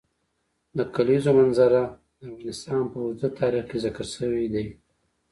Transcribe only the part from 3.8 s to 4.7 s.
ذکر شوی دی.